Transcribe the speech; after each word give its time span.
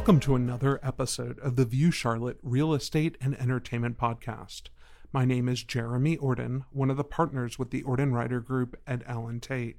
Welcome 0.00 0.20
to 0.20 0.34
another 0.34 0.80
episode 0.82 1.38
of 1.40 1.56
the 1.56 1.66
View 1.66 1.90
Charlotte 1.90 2.38
Real 2.42 2.72
Estate 2.72 3.18
and 3.20 3.38
Entertainment 3.38 3.98
Podcast. 3.98 4.70
My 5.12 5.26
name 5.26 5.46
is 5.46 5.62
Jeremy 5.62 6.16
Orden, 6.16 6.64
one 6.70 6.90
of 6.90 6.96
the 6.96 7.04
partners 7.04 7.58
with 7.58 7.70
the 7.70 7.82
Orden 7.82 8.14
Writer 8.14 8.40
Group 8.40 8.80
at 8.86 9.06
Allen 9.06 9.40
Tate. 9.40 9.76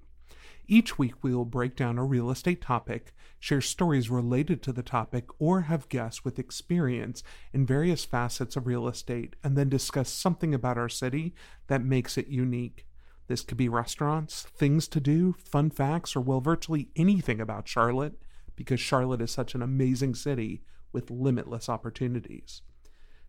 Each 0.67 0.99
week, 0.99 1.15
we 1.23 1.33
will 1.33 1.43
break 1.43 1.75
down 1.75 1.97
a 1.97 2.05
real 2.05 2.29
estate 2.29 2.61
topic, 2.61 3.15
share 3.39 3.61
stories 3.61 4.11
related 4.11 4.61
to 4.61 4.71
the 4.71 4.83
topic, 4.83 5.25
or 5.39 5.61
have 5.61 5.89
guests 5.89 6.23
with 6.23 6.37
experience 6.37 7.23
in 7.51 7.65
various 7.65 8.05
facets 8.05 8.55
of 8.55 8.67
real 8.67 8.87
estate, 8.87 9.35
and 9.43 9.57
then 9.57 9.69
discuss 9.69 10.11
something 10.11 10.53
about 10.53 10.77
our 10.77 10.87
city 10.87 11.33
that 11.65 11.83
makes 11.83 12.15
it 12.15 12.27
unique. 12.27 12.85
This 13.25 13.41
could 13.41 13.57
be 13.57 13.69
restaurants, 13.69 14.43
things 14.43 14.87
to 14.89 14.99
do, 14.99 15.33
fun 15.43 15.71
facts, 15.71 16.15
or 16.15 16.21
well, 16.21 16.41
virtually 16.41 16.89
anything 16.95 17.41
about 17.41 17.67
Charlotte 17.67 18.21
because 18.55 18.79
Charlotte 18.79 19.21
is 19.21 19.31
such 19.31 19.55
an 19.55 19.61
amazing 19.61 20.15
city 20.15 20.63
with 20.91 21.11
limitless 21.11 21.69
opportunities. 21.69 22.61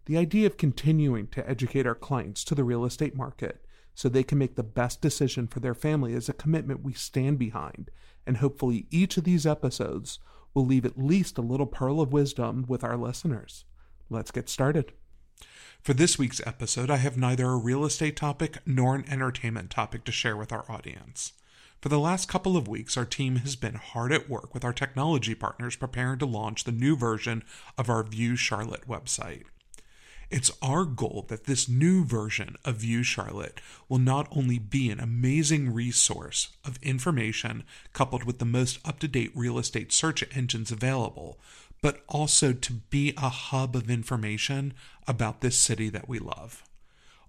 The 0.07 0.17
idea 0.17 0.47
of 0.47 0.57
continuing 0.57 1.29
to 1.29 1.49
educate 1.49 1.87
our 1.87 1.95
clients 1.95 2.43
to 2.45 2.55
the 2.55 2.65
real 2.65 2.85
estate 2.85 3.15
market 3.15 3.65
so 3.95 4.09
they 4.09 4.25
can 4.25 4.39
make 4.39 4.57
the 4.57 4.63
best 4.63 5.01
decision 5.01 5.47
for 5.47 5.61
their 5.61 5.75
family 5.75 6.15
is 6.15 6.29
a 6.29 6.35
commitment 6.35 6.83
we 6.83 6.93
stand 6.93 7.39
behind, 7.39 7.91
and 8.27 8.39
hopefully 8.39 8.87
each 8.91 9.16
of 9.16 9.25
these 9.25 9.47
episodes 9.47 10.19
will 10.55 10.66
leave 10.66 10.85
at 10.85 10.99
least 10.99 11.39
a 11.39 11.43
little 11.43 11.66
pearl 11.66 12.01
of 12.01 12.13
wisdom 12.13 12.65
with 12.66 12.83
our 12.83 12.97
listeners. 12.97 13.65
Let's 14.11 14.30
get 14.30 14.49
started. 14.49 14.93
For 15.80 15.95
this 15.95 16.18
week's 16.18 16.41
episode, 16.46 16.91
I 16.91 16.96
have 16.96 17.16
neither 17.16 17.46
a 17.46 17.57
real 17.57 17.85
estate 17.85 18.16
topic 18.16 18.59
nor 18.66 18.95
an 18.95 19.05
entertainment 19.09 19.71
topic 19.71 20.05
to 20.05 20.13
share 20.13 20.37
with 20.37 20.52
our 20.52 20.65
audience. 20.71 21.33
For 21.83 21.88
the 21.88 21.99
last 21.99 22.29
couple 22.29 22.57
of 22.57 22.69
weeks, 22.69 22.97
our 22.97 23.05
team 23.05 23.37
has 23.38 23.57
been 23.57 23.75
hard 23.75 24.13
at 24.13 24.30
work 24.30 24.55
with 24.55 24.65
our 24.65 24.73
technology 24.73 25.35
partners 25.35 25.75
preparing 25.75 26.21
to 26.21 26.27
launch 26.27 26.63
the 26.63 26.71
new 26.71 26.95
version 26.95 27.43
of 27.77 27.91
our 27.91 28.05
View 28.05 28.37
Charlotte 28.37 28.87
website. 28.87 29.43
It's 30.30 30.52
our 30.63 30.85
goal 30.85 31.27
that 31.29 31.47
this 31.47 31.69
new 31.69 32.05
version 32.05 32.55
of 32.65 32.77
View 32.77 33.02
Charlotte 33.02 33.61
will 33.89 33.99
not 33.99 34.29
only 34.30 34.61
be 34.61 34.91
an 34.91 35.01
amazing 35.01 35.74
resource 35.74 36.51
of 36.65 36.79
information 36.83 37.65
coupled 37.93 38.23
with 38.23 38.39
the 38.39 38.45
most 38.45 38.79
up 38.85 39.01
to 39.01 39.09
date 39.09 39.33
real 39.35 39.59
estate 39.59 39.91
search 39.91 40.23
engines 40.37 40.71
available, 40.71 41.41
but 41.80 42.05
also 42.09 42.52
to 42.52 42.74
be 42.74 43.13
a 43.17 43.29
hub 43.29 43.74
of 43.74 43.91
information 43.91 44.73
about 45.09 45.41
this 45.41 45.59
city 45.59 45.89
that 45.89 46.09
we 46.09 46.21
love. 46.21 46.63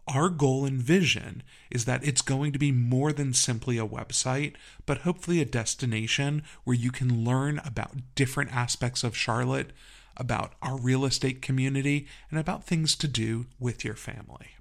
Our 0.08 0.30
goal 0.30 0.66
and 0.66 0.82
vision 0.82 1.44
is 1.72 1.86
that 1.86 2.04
it's 2.04 2.22
going 2.22 2.52
to 2.52 2.60
be 2.60 2.72
more 2.72 3.14
than 3.14 3.34
simply 3.34 3.78
a 3.78 3.88
website, 3.88 4.56
but 4.86 5.00
hopefully 5.00 5.40
a 5.40 5.46
destination 5.46 6.44
where 6.66 6.76
you 6.76 6.92
can 6.92 7.24
learn 7.24 7.62
about 7.64 7.96
different 8.16 8.54
aspects 8.54 9.04
of 9.04 9.16
Charlotte, 9.16 9.72
about 10.18 10.54
our 10.62 10.78
real 10.78 11.06
estate 11.06 11.42
community, 11.42 12.06
and 12.30 12.40
about 12.40 12.66
things 12.66 12.96
to 12.98 13.08
do 13.08 13.46
with 13.60 13.86
your 13.86 13.96
family. 13.96 14.58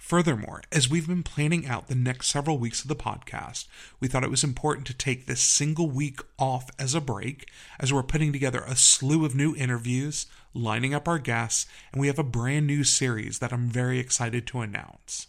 Furthermore, 0.00 0.62
as 0.72 0.88
we've 0.88 1.06
been 1.06 1.22
planning 1.22 1.66
out 1.66 1.86
the 1.86 1.94
next 1.94 2.28
several 2.28 2.58
weeks 2.58 2.80
of 2.80 2.88
the 2.88 2.96
podcast, 2.96 3.68
we 4.00 4.08
thought 4.08 4.24
it 4.24 4.30
was 4.30 4.42
important 4.42 4.86
to 4.86 4.94
take 4.94 5.26
this 5.26 5.42
single 5.42 5.90
week 5.90 6.20
off 6.38 6.68
as 6.78 6.94
a 6.94 7.02
break 7.02 7.48
as 7.78 7.92
we're 7.92 8.02
putting 8.02 8.32
together 8.32 8.64
a 8.66 8.74
slew 8.74 9.26
of 9.26 9.36
new 9.36 9.54
interviews, 9.54 10.26
lining 10.54 10.94
up 10.94 11.06
our 11.06 11.18
guests, 11.18 11.66
and 11.92 12.00
we 12.00 12.06
have 12.06 12.18
a 12.18 12.24
brand 12.24 12.66
new 12.66 12.82
series 12.82 13.38
that 13.38 13.52
I'm 13.52 13.68
very 13.68 14.00
excited 14.00 14.46
to 14.48 14.60
announce. 14.60 15.28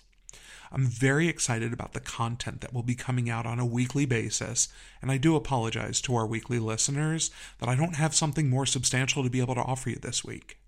I'm 0.72 0.88
very 0.88 1.28
excited 1.28 1.74
about 1.74 1.92
the 1.92 2.00
content 2.00 2.62
that 2.62 2.74
will 2.74 2.82
be 2.82 2.96
coming 2.96 3.30
out 3.30 3.46
on 3.46 3.60
a 3.60 3.66
weekly 3.66 4.06
basis, 4.06 4.70
and 5.02 5.12
I 5.12 5.18
do 5.18 5.36
apologize 5.36 6.00
to 6.02 6.16
our 6.16 6.26
weekly 6.26 6.60
listeners 6.60 7.30
that 7.60 7.70
I 7.70 7.76
don't 7.76 7.98
have 7.98 8.16
something 8.16 8.50
more 8.50 8.66
substantial 8.66 9.22
to 9.22 9.30
be 9.30 9.42
able 9.42 9.56
to 9.56 9.62
offer 9.62 9.90
you 9.90 9.98
this 9.98 10.24
week. 10.24 10.61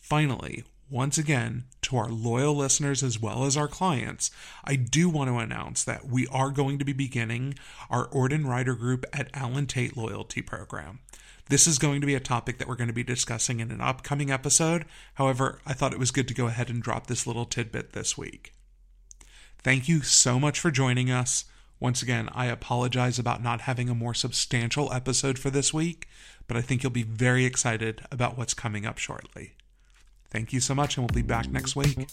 Finally, 0.00 0.64
once 0.90 1.18
again, 1.18 1.64
to 1.82 1.96
our 1.96 2.08
loyal 2.08 2.54
listeners 2.54 3.02
as 3.04 3.20
well 3.20 3.44
as 3.44 3.56
our 3.56 3.68
clients, 3.68 4.32
I 4.64 4.74
do 4.74 5.08
want 5.08 5.28
to 5.30 5.38
announce 5.38 5.84
that 5.84 6.06
we 6.06 6.26
are 6.28 6.50
going 6.50 6.80
to 6.80 6.84
be 6.84 6.92
beginning 6.92 7.54
our 7.88 8.06
Orden 8.06 8.44
Writer 8.44 8.74
Group 8.74 9.06
at 9.12 9.30
Allen 9.32 9.66
Tate 9.66 9.96
Loyalty 9.96 10.42
Program. 10.42 10.98
This 11.48 11.66
is 11.68 11.78
going 11.78 12.00
to 12.00 12.06
be 12.06 12.16
a 12.16 12.20
topic 12.20 12.58
that 12.58 12.66
we're 12.66 12.74
going 12.74 12.88
to 12.88 12.94
be 12.94 13.04
discussing 13.04 13.60
in 13.60 13.70
an 13.70 13.80
upcoming 13.80 14.32
episode. 14.32 14.84
However, 15.14 15.60
I 15.64 15.74
thought 15.74 15.92
it 15.92 15.98
was 15.98 16.10
good 16.10 16.26
to 16.28 16.34
go 16.34 16.46
ahead 16.46 16.70
and 16.70 16.82
drop 16.82 17.06
this 17.06 17.26
little 17.26 17.44
tidbit 17.44 17.92
this 17.92 18.18
week. 18.18 18.52
Thank 19.62 19.88
you 19.88 20.02
so 20.02 20.40
much 20.40 20.58
for 20.58 20.70
joining 20.70 21.10
us. 21.10 21.44
Once 21.78 22.02
again, 22.02 22.28
I 22.34 22.46
apologize 22.46 23.18
about 23.18 23.42
not 23.42 23.62
having 23.62 23.88
a 23.88 23.94
more 23.94 24.14
substantial 24.14 24.92
episode 24.92 25.38
for 25.38 25.50
this 25.50 25.72
week, 25.72 26.08
but 26.48 26.56
I 26.56 26.62
think 26.62 26.82
you'll 26.82 26.90
be 26.90 27.02
very 27.02 27.44
excited 27.44 28.02
about 28.10 28.36
what's 28.36 28.54
coming 28.54 28.86
up 28.86 28.98
shortly. 28.98 29.54
Thank 30.30 30.52
you 30.52 30.60
so 30.60 30.74
much, 30.74 30.96
and 30.96 31.10
we'll 31.10 31.14
be 31.14 31.26
back 31.26 31.50
next 31.50 31.74
week. 31.76 32.06